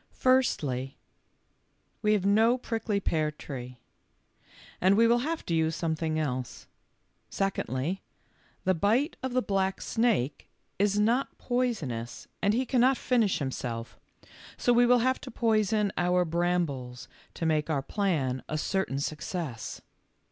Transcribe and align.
''Firstly, 0.11 0.95
we 2.01 2.13
have 2.13 2.25
no 2.25 2.57
prickly 2.57 2.99
pear 2.99 3.29
tree, 3.29 3.77
and 4.81 4.97
we 4.97 5.05
will 5.05 5.19
have 5.19 5.45
to 5.45 5.53
use 5.53 5.75
something 5.75 6.17
else. 6.17 6.65
Secondly, 7.29 8.01
the 8.63 8.73
bite 8.73 9.15
of 9.21 9.33
the 9.33 9.43
black 9.43 9.79
snake 9.79 10.47
is 10.79 10.97
not 10.99 11.37
poisonous 11.37 12.27
and 12.41 12.55
he 12.55 12.65
cannot 12.65 12.97
finish 12.97 13.37
himself, 13.37 13.99
so 14.57 14.73
we 14.73 14.87
will 14.87 15.05
have 15.05 15.21
to 15.21 15.29
poison 15.29 15.91
our 15.97 16.25
brambles 16.25 17.07
to 17.35 17.45
make 17.45 17.69
our 17.69 17.83
plan 17.83 18.41
a 18.49 18.57
certain 18.57 18.97
success. 18.97 19.81